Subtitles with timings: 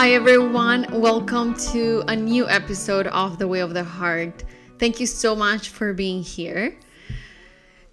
[0.00, 0.86] Hi, everyone.
[0.92, 4.44] Welcome to a new episode of The Way of the Heart.
[4.78, 6.78] Thank you so much for being here.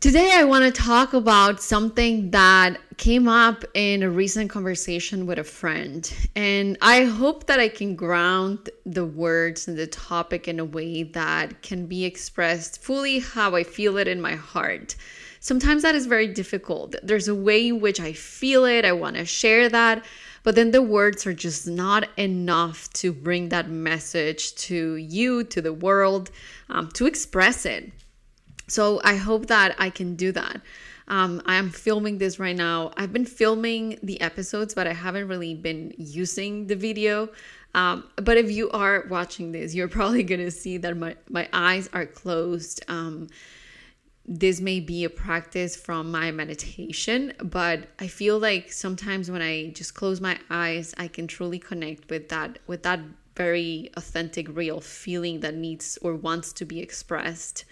[0.02, 5.40] Today, I want to talk about something that came up in a recent conversation with
[5.40, 6.14] a friend.
[6.36, 11.02] And I hope that I can ground the words and the topic in a way
[11.02, 14.96] that can be expressed fully how I feel it in my heart.
[15.40, 16.96] Sometimes that is very difficult.
[17.02, 20.06] There's a way in which I feel it, I want to share that
[20.46, 25.60] but then the words are just not enough to bring that message to you, to
[25.60, 26.30] the world,
[26.70, 27.92] um, to express it.
[28.68, 30.62] So I hope that I can do that.
[31.08, 32.92] Um, I am filming this right now.
[32.96, 37.30] I've been filming the episodes, but I haven't really been using the video.
[37.74, 41.90] Um, but if you are watching this, you're probably gonna see that my, my eyes
[41.92, 42.86] are closed.
[42.88, 43.30] Um,
[44.28, 49.70] this may be a practice from my meditation, but I feel like sometimes when I
[49.70, 53.02] just close my eyes, I can truly connect with that with that
[53.36, 57.66] very authentic, real feeling that needs or wants to be expressed.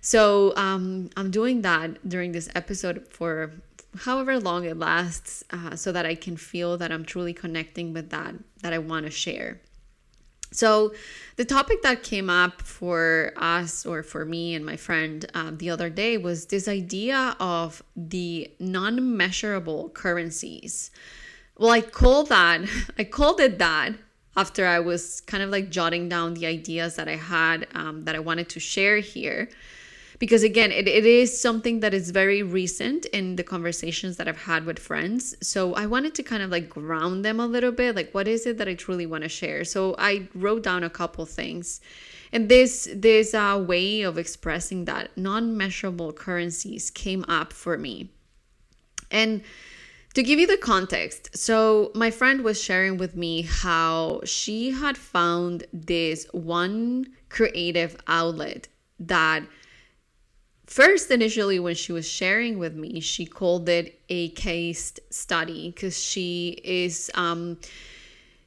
[0.00, 3.52] So um, I'm doing that during this episode for
[4.00, 8.10] however long it lasts, uh, so that I can feel that I'm truly connecting with
[8.10, 9.60] that that I want to share.
[10.52, 10.94] So,
[11.36, 15.68] the topic that came up for us or for me and my friend um, the
[15.68, 20.90] other day was this idea of the non measurable currencies.
[21.58, 22.62] Well, I called that,
[22.98, 23.92] I called it that
[24.36, 28.14] after I was kind of like jotting down the ideas that I had um, that
[28.14, 29.48] I wanted to share here
[30.18, 34.42] because again it, it is something that is very recent in the conversations that i've
[34.42, 35.36] had with friends.
[35.40, 38.46] So i wanted to kind of like ground them a little bit like what is
[38.46, 39.64] it that i truly want to share?
[39.64, 41.80] So i wrote down a couple things.
[42.32, 48.10] And this this uh, way of expressing that non-measurable currencies came up for me.
[49.10, 49.42] And
[50.14, 54.96] to give you the context, so my friend was sharing with me how she had
[54.96, 59.42] found this one creative outlet that
[60.66, 66.00] first initially when she was sharing with me she called it a case study because
[66.00, 67.56] she is um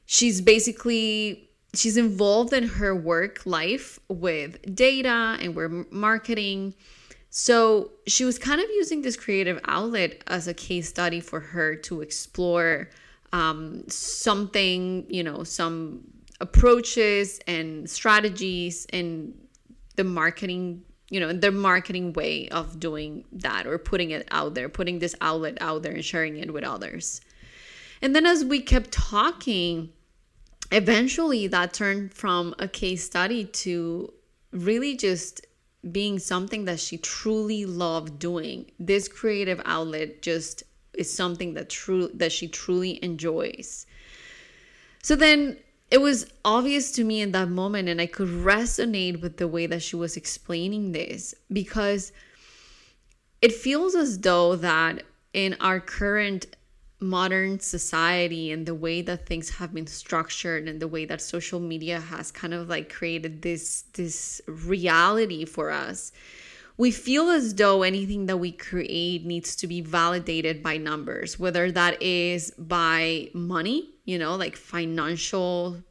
[0.06, 6.74] she's basically she's involved in her work life with data and with marketing.
[7.30, 11.76] So she was kind of using this creative outlet as a case study for her
[11.76, 12.90] to explore
[13.32, 16.00] um, something you know some
[16.40, 19.34] approaches and strategies in
[19.94, 24.68] the marketing you know their marketing way of doing that or putting it out there
[24.68, 27.20] putting this outlet out there and sharing it with others.
[28.02, 29.92] And then as we kept talking
[30.72, 34.12] eventually that turned from a case study to
[34.52, 35.46] really just
[35.90, 38.70] being something that she truly loved doing.
[38.78, 40.62] This creative outlet just
[40.94, 43.86] is something that true that she truly enjoys.
[45.02, 45.56] So then
[45.90, 49.66] it was obvious to me in that moment and i could resonate with the way
[49.66, 52.12] that she was explaining this because
[53.42, 55.02] it feels as though that
[55.32, 56.46] in our current
[57.02, 61.58] modern society and the way that things have been structured and the way that social
[61.58, 66.12] media has kind of like created this this reality for us
[66.80, 71.70] we feel as though anything that we create needs to be validated by numbers, whether
[71.70, 75.82] that is by money, you know, like financial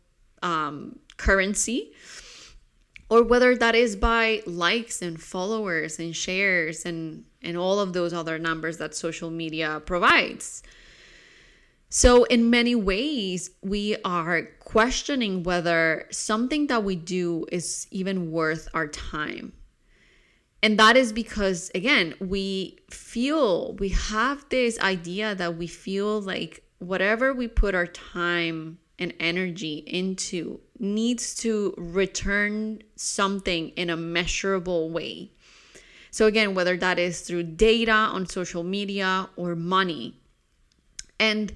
[0.41, 1.91] um, currency,
[3.09, 8.13] or whether that is by likes and followers and shares and, and all of those
[8.13, 10.61] other numbers that social media provides.
[11.91, 18.67] So, in many ways, we are questioning whether something that we do is even worth
[18.75, 19.53] our time
[20.61, 26.63] and that is because, again, we feel, we have this idea that we feel like
[26.79, 34.89] whatever we put our time and energy into needs to return something in a measurable
[34.89, 35.31] way.
[36.11, 40.19] So, again, whether that is through data on social media or money.
[41.19, 41.53] And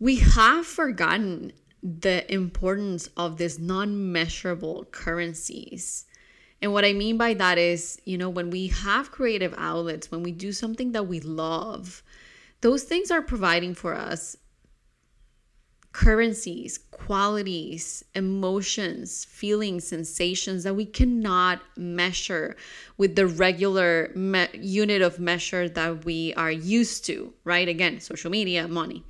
[0.00, 1.52] we have forgotten
[1.82, 6.06] the importance of these non measurable currencies
[6.62, 10.22] and what I mean by that is, you know, when we have creative outlets, when
[10.22, 12.02] we do something that we love,
[12.66, 14.36] those things are providing for us
[15.92, 22.56] currencies, qualities, emotions, feelings, sensations that we cannot measure
[22.98, 27.68] with the regular me- unit of measure that we are used to, right?
[27.68, 29.04] Again, social media, money.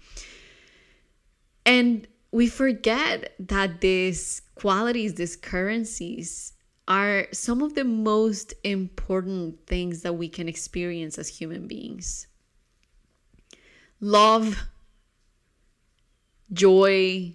[1.65, 6.53] And we forget that these qualities, these currencies,
[6.87, 12.27] are some of the most important things that we can experience as human beings
[14.01, 14.69] love,
[16.53, 17.33] joy,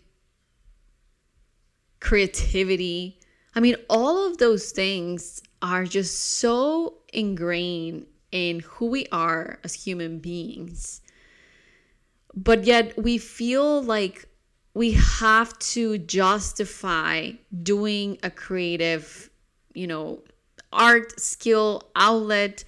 [1.99, 3.19] creativity.
[3.55, 9.73] I mean, all of those things are just so ingrained in who we are as
[9.73, 11.01] human beings.
[12.33, 14.27] But yet we feel like
[14.73, 17.31] we have to justify
[17.61, 19.29] doing a creative,
[19.73, 20.21] you know,
[20.71, 22.63] art skill outlet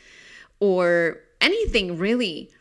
[0.59, 2.51] or anything really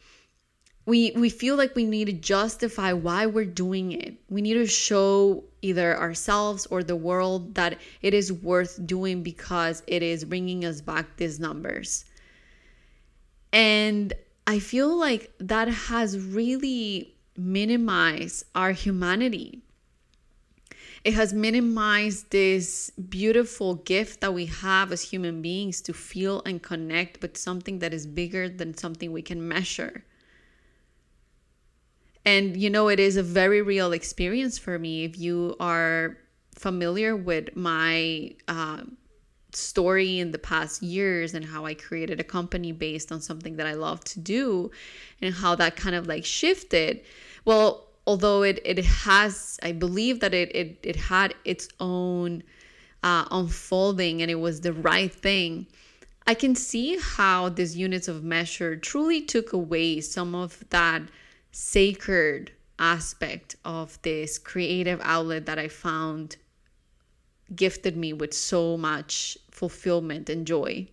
[0.85, 4.17] we we feel like we need to justify why we're doing it.
[4.29, 9.83] We need to show either ourselves or the world that it is worth doing because
[9.87, 12.05] it is bringing us back these numbers.
[13.53, 14.13] And
[14.47, 19.63] I feel like that has really minimized our humanity.
[21.05, 26.63] It has minimized this beautiful gift that we have as human beings to feel and
[26.63, 30.05] connect with something that is bigger than something we can measure.
[32.25, 35.05] And you know, it is a very real experience for me.
[35.05, 36.19] If you are
[36.55, 38.83] familiar with my uh,
[39.55, 43.67] story in the past years and how I created a company based on something that
[43.67, 44.71] I love to do
[45.21, 47.01] and how that kind of like shifted.
[47.45, 52.43] Well, although it, it has, I believe that it, it, it had its own
[53.03, 55.67] uh, unfolding and it was the right thing.
[56.27, 61.03] I can see how these units of measure truly took away some of that
[61.53, 66.37] sacred aspect of this creative outlet that I found
[67.55, 70.89] gifted me with so much fulfillment and joy.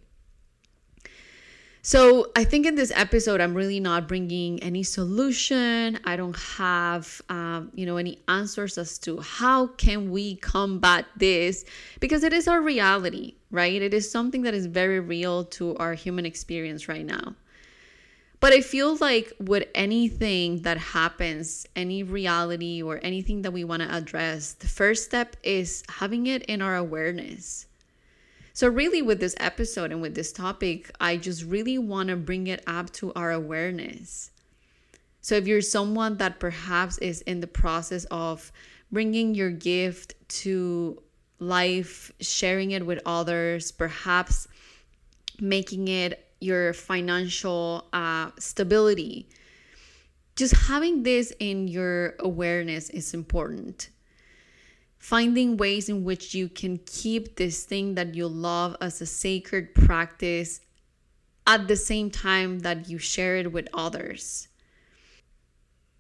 [1.82, 5.98] So, I think in this episode, I'm really not bringing any solution.
[6.04, 11.64] I don't have, um, you know, any answers as to how can we combat this
[12.02, 13.82] because it is our reality, right?
[13.82, 17.34] It is something that is very real to our human experience right now.
[18.40, 23.82] But I feel like with anything that happens, any reality or anything that we want
[23.82, 27.66] to address, the first step is having it in our awareness.
[28.54, 32.48] So, really, with this episode and with this topic, I just really want to bring
[32.48, 34.32] it up to our awareness.
[35.22, 38.52] So, if you're someone that perhaps is in the process of
[38.92, 41.02] bringing your gift to
[41.40, 44.48] life, sharing it with others, perhaps
[45.40, 49.28] making it your financial uh, stability.
[50.36, 53.90] Just having this in your awareness is important.
[54.98, 59.74] Finding ways in which you can keep this thing that you love as a sacred
[59.74, 60.62] practice
[61.48, 64.48] at the same time that you share it with others.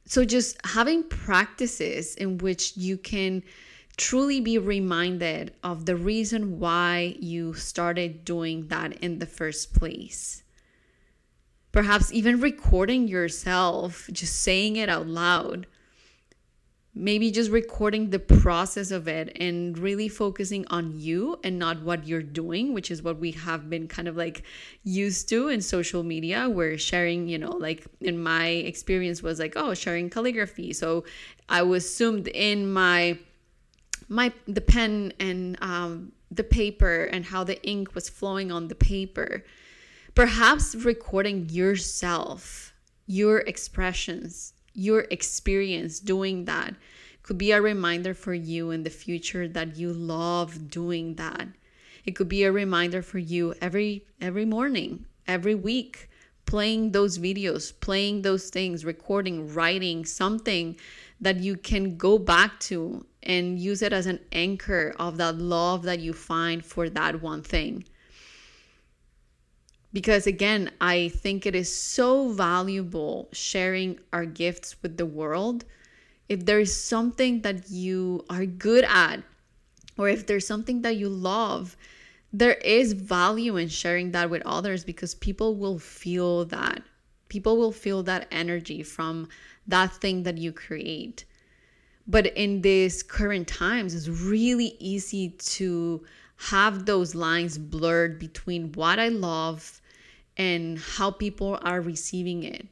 [0.06, 3.44] So, just having practices in which you can
[4.00, 10.42] truly be reminded of the reason why you started doing that in the first place.
[11.74, 15.68] Perhaps even recording yourself, just saying it out loud.
[16.96, 22.07] Maybe just recording the process of it and really focusing on you and not what
[22.07, 24.44] you're doing, which is what we have been kind of like
[24.84, 26.50] used to in social media.
[26.50, 30.72] Where sharing, you know, like in my experience was like, oh, sharing calligraphy.
[30.72, 31.04] So
[31.50, 33.19] I was assumed in my
[34.09, 38.75] my the pen and um, the paper and how the ink was flowing on the
[38.75, 39.44] paper.
[40.15, 42.73] Perhaps recording yourself
[43.06, 46.75] your expressions your experience doing that
[47.23, 51.47] could be a reminder for you in the future that you love doing that.
[52.06, 56.09] It could be a reminder for you every every morning every week
[56.45, 60.75] playing those videos playing those things recording writing something
[61.21, 65.83] that you can go back to and use it as an anchor of that love
[65.83, 67.83] that you find for that one thing.
[69.92, 75.66] Because again, I think it is so valuable sharing our gifts with the world.
[76.30, 79.23] If there is something that you are good at,
[79.97, 81.76] or if there's something that you love,
[82.31, 86.83] there is value in sharing that with others because people will feel that.
[87.28, 89.28] People will feel that energy from
[89.69, 91.26] that thing that you create.
[92.07, 96.04] But in these current times, it's really easy to
[96.38, 99.81] have those lines blurred between what I love
[100.38, 102.66] and how people are receiving it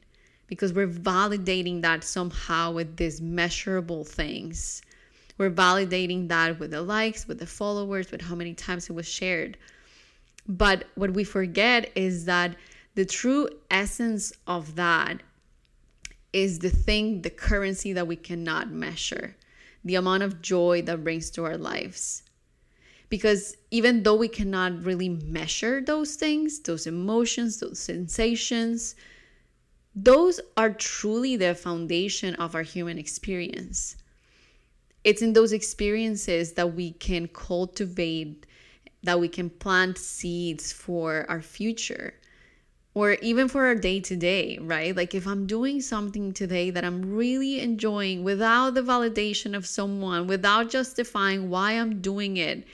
[0.48, 4.82] because we're validating that somehow with these measurable things.
[5.36, 9.06] We're validating that with the likes, with the followers, with how many times it was
[9.06, 9.56] shared.
[10.48, 12.56] But what we forget is that
[12.94, 15.22] the true essence of that
[16.32, 19.36] is the thing, the currency that we cannot measure,
[19.84, 22.22] the amount of joy that brings to our lives.
[23.08, 28.94] Because even though we cannot really measure those things, those emotions, those sensations,
[29.94, 33.96] those are truly the foundation of our human experience.
[35.04, 38.46] it's in those experiences that we can cultivate
[39.02, 42.14] that we can plant seeds for our future
[42.98, 44.96] or even for our day to day, right?
[44.96, 50.26] Like if I'm doing something today that I'm really enjoying without the validation of someone,
[50.26, 52.66] without justifying why I'm doing it,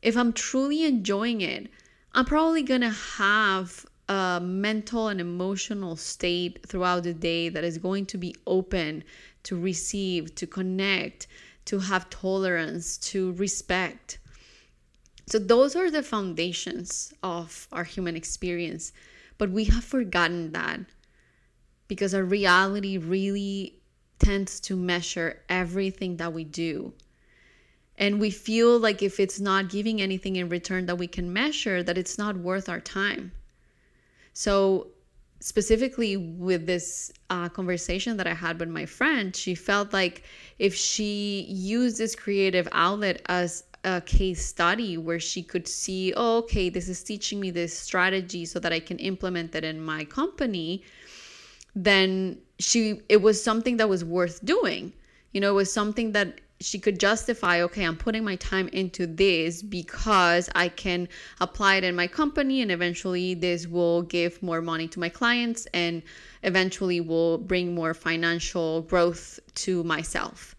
[0.00, 1.66] if I'm truly enjoying it,
[2.14, 8.06] I'm probably gonna have a mental and emotional state throughout the day that is going
[8.06, 9.02] to be open
[9.42, 11.26] to receive, to connect,
[11.64, 14.20] to have tolerance, to respect.
[15.26, 18.92] So, those are the foundations of our human experience.
[19.38, 20.80] But we have forgotten that
[21.88, 23.76] because our reality really
[24.18, 26.92] tends to measure everything that we do.
[27.98, 31.82] And we feel like if it's not giving anything in return that we can measure,
[31.82, 33.32] that it's not worth our time.
[34.32, 34.88] So,
[35.40, 40.24] specifically with this uh, conversation that I had with my friend, she felt like
[40.58, 46.38] if she used this creative outlet as a case study where she could see, oh,
[46.38, 50.04] okay, this is teaching me this strategy so that I can implement it in my
[50.04, 50.82] company,
[51.74, 54.92] then she it was something that was worth doing.
[55.32, 59.06] You know, it was something that she could justify, okay, I'm putting my time into
[59.06, 61.06] this because I can
[61.40, 65.66] apply it in my company and eventually this will give more money to my clients
[65.74, 66.02] and
[66.42, 70.55] eventually will bring more financial growth to myself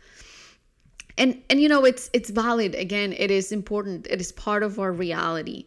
[1.18, 2.76] and and you know it's it's valid.
[2.76, 4.08] Again it is important.
[4.10, 5.66] It is part of our reality.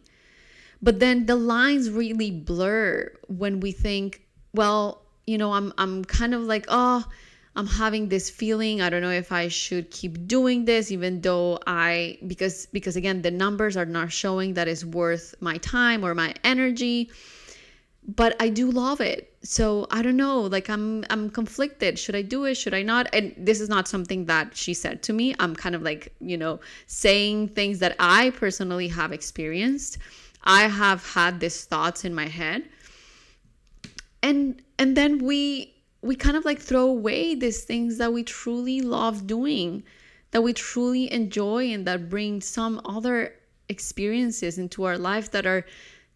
[0.81, 4.21] But then the lines really blur when we think
[4.53, 7.05] well you know i'm i'm kind of like oh
[7.55, 8.81] i'm having this feeling.
[8.81, 13.21] I don't know if i should keep doing this even though i because because again
[13.21, 17.11] the numbers are not showing that it's worth my time or my energy
[18.07, 19.33] but I do love it.
[19.43, 21.97] So I don't know, like I'm I'm conflicted.
[21.97, 22.55] Should I do it?
[22.55, 23.07] Should I not?
[23.13, 25.35] And this is not something that she said to me.
[25.39, 29.97] I'm kind of like, you know, saying things that I personally have experienced.
[30.43, 32.67] I have had these thoughts in my head.
[34.23, 38.81] And and then we we kind of like throw away these things that we truly
[38.81, 39.83] love doing,
[40.31, 43.35] that we truly enjoy and that bring some other
[43.69, 45.65] experiences into our life that are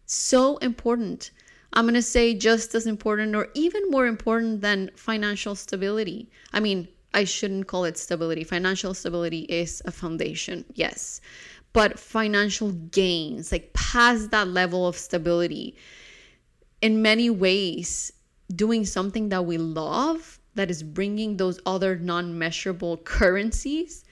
[0.06, 1.30] so important
[1.72, 6.30] I'm going to say just as important or even more important than financial stability.
[6.52, 8.44] I mean, I shouldn't call it stability.
[8.44, 11.20] Financial stability is a foundation, yes.
[11.72, 15.76] But financial gains, like past that level of stability,
[16.80, 18.12] in many ways,
[18.54, 24.04] doing something that we love, that is bringing those other non measurable currencies,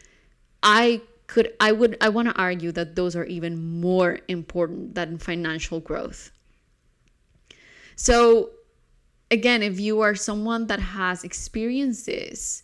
[0.63, 5.19] I could, I would, I want to argue that those are even more important than
[5.19, 6.31] financial growth.
[7.97, 8.51] So,
[9.31, 12.63] again, if you are someone that has experienced this,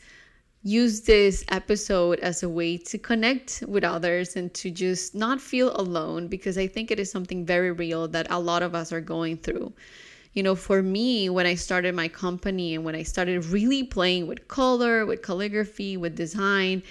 [0.63, 5.75] use this episode as a way to connect with others and to just not feel
[5.81, 9.01] alone because I think it is something very real that a lot of us are
[9.01, 9.73] going through.
[10.35, 14.27] You know, for me, when I started my company and when I started really playing
[14.27, 16.83] with color, with calligraphy, with design,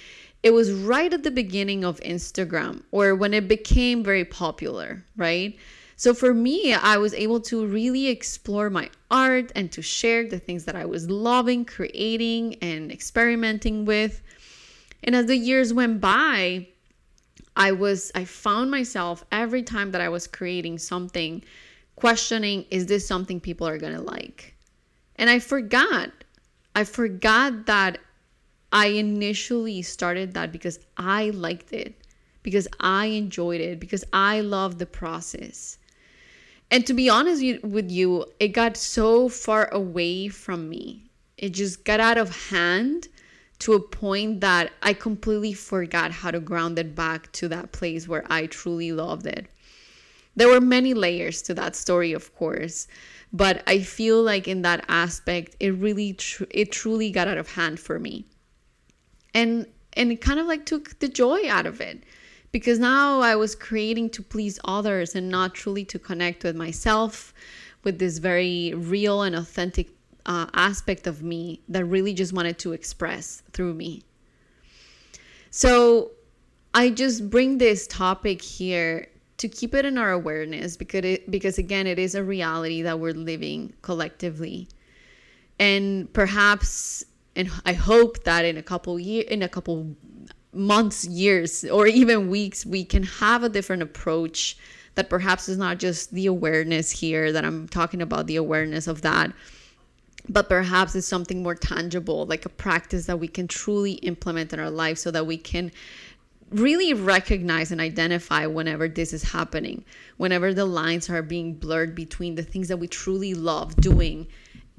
[0.41, 5.57] it was right at the beginning of Instagram or when it became very popular, right?
[5.99, 10.39] So for me, I was able to really explore my art and to share the
[10.39, 14.21] things that I was loving, creating, and experimenting with.
[15.03, 16.69] And as the years went by,
[17.57, 21.43] I was I found myself every time that I was creating something
[21.97, 24.55] questioning is this something people are going to like?
[25.17, 26.11] And I forgot.
[26.75, 27.97] I forgot that
[28.71, 31.93] I initially started that because I liked it,
[32.41, 35.77] because I enjoyed it, because I loved the process.
[36.71, 41.09] And to be honest with you, it got so far away from me.
[41.37, 43.07] It just got out of hand
[43.59, 48.07] to a point that I completely forgot how to ground it back to that place
[48.07, 49.47] where I truly loved it.
[50.35, 52.87] There were many layers to that story, of course,
[53.33, 57.51] but I feel like in that aspect, it really, tr- it truly got out of
[57.51, 58.25] hand for me,
[59.33, 62.03] and and it kind of like took the joy out of it
[62.51, 67.33] because now I was creating to please others and not truly to connect with myself,
[67.83, 69.89] with this very real and authentic
[70.25, 74.03] uh, aspect of me that really just wanted to express through me.
[75.51, 76.11] So
[76.73, 81.57] I just bring this topic here to keep it in our awareness because it, because
[81.57, 84.67] again it is a reality that we're living collectively.
[85.57, 89.95] And perhaps and I hope that in a couple year in a couple
[90.53, 94.57] months, years, or even weeks, we can have a different approach
[94.95, 99.01] that perhaps is not just the awareness here that I'm talking about, the awareness of
[99.03, 99.31] that,
[100.27, 104.59] but perhaps it's something more tangible, like a practice that we can truly implement in
[104.59, 105.71] our life so that we can
[106.51, 109.85] really recognize and identify whenever this is happening,
[110.17, 114.27] whenever the lines are being blurred between the things that we truly love doing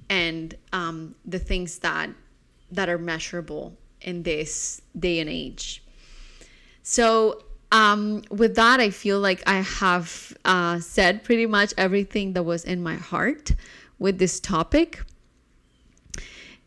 [0.08, 2.10] and um, the things that
[2.72, 5.82] that are measurable in this day and age.
[6.82, 7.42] So
[7.72, 12.64] um, with that, I feel like I have uh, said pretty much everything that was
[12.64, 13.52] in my heart
[13.98, 15.02] with this topic.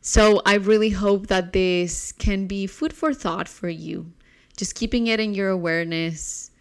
[0.02, 4.12] So I really hope that this can be food for thought for you.
[4.56, 6.52] Just keeping it in your awareness,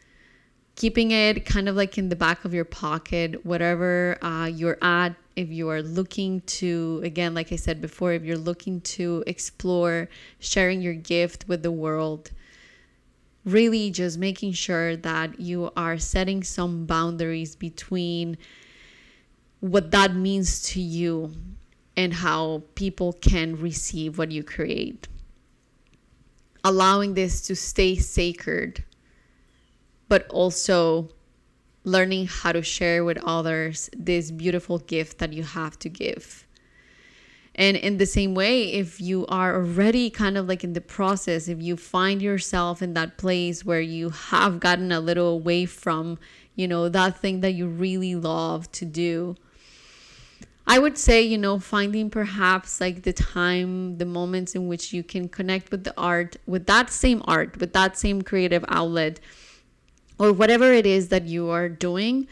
[0.76, 5.14] keeping it kind of like in the back of your pocket, whatever uh, you're at.
[5.34, 10.08] If you are looking to, again, like I said before, if you're looking to explore
[10.38, 12.30] sharing your gift with the world,
[13.44, 18.36] really just making sure that you are setting some boundaries between
[19.60, 21.32] what that means to you
[21.96, 25.08] and how people can receive what you create.
[26.64, 28.84] Allowing this to stay sacred,
[30.08, 31.08] but also
[31.84, 36.46] learning how to share with others this beautiful gift that you have to give.
[37.54, 41.48] And in the same way, if you are already kind of like in the process,
[41.48, 46.18] if you find yourself in that place where you have gotten a little away from,
[46.54, 49.36] you know, that thing that you really love to do,
[50.66, 55.02] I would say, you know, finding perhaps like the time, the moments in which you
[55.02, 59.20] can connect with the art, with that same art, with that same creative outlet,
[60.18, 62.26] or whatever it is that you are doing.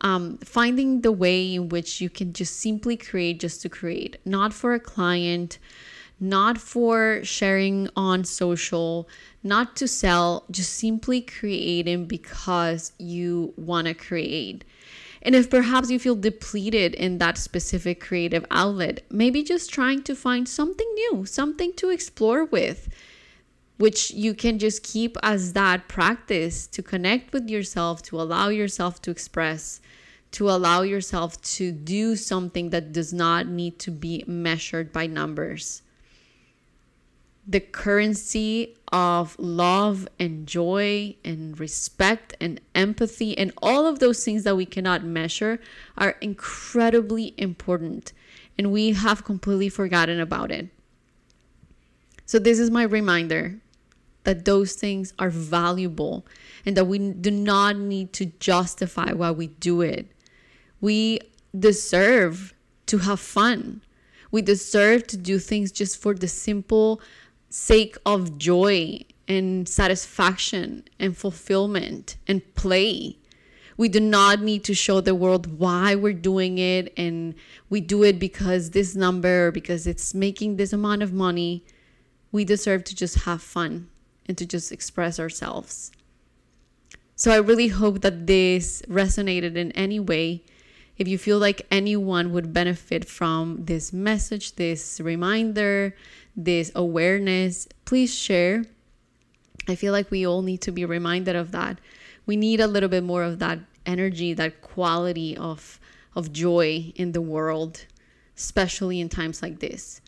[0.00, 4.52] Um, finding the way in which you can just simply create just to create, not
[4.52, 5.58] for a client,
[6.20, 9.08] not for sharing on social,
[9.42, 14.64] not to sell, just simply creating because you want to create.
[15.22, 20.14] And if perhaps you feel depleted in that specific creative outlet, maybe just trying to
[20.14, 22.88] find something new, something to explore with,
[23.76, 29.02] which you can just keep as that practice to connect with yourself, to allow yourself
[29.02, 29.80] to express,
[30.32, 35.82] to allow yourself to do something that does not need to be measured by numbers
[37.46, 44.44] the currency of love and joy and respect and empathy and all of those things
[44.44, 45.60] that we cannot measure
[45.98, 48.12] are incredibly important
[48.56, 50.68] and we have completely forgotten about it.
[52.24, 53.60] So, this is my reminder
[54.24, 56.26] that those things are valuable
[56.66, 60.08] and that we do not need to justify why we do it.
[60.80, 61.20] We
[61.56, 62.54] deserve
[62.86, 63.82] to have fun.
[64.30, 67.00] We deserve to do things just for the simple
[67.50, 73.18] sake of joy and satisfaction and fulfillment and play.
[73.76, 77.34] We do not need to show the world why we're doing it and
[77.68, 81.64] we do it because this number, because it's making this amount of money.
[82.32, 83.88] We deserve to just have fun
[84.26, 85.90] and to just express ourselves.
[87.16, 90.42] So I really hope that this resonated in any way.
[90.96, 95.94] If you feel like anyone would benefit from this message, this reminder,
[96.36, 98.64] this awareness, please share.
[99.68, 101.78] I feel like we all need to be reminded of that.
[102.26, 105.78] We need a little bit more of that energy, that quality of
[106.16, 107.86] of joy in the world,
[108.36, 110.00] especially in times like this.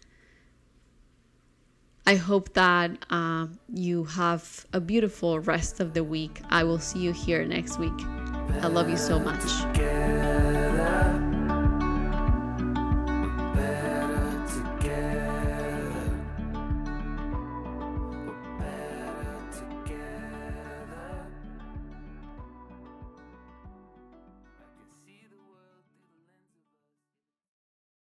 [2.08, 6.40] I hope that uh, you have a beautiful rest of the week.
[6.50, 7.98] I will see you here next week.
[8.62, 9.95] I love you so much.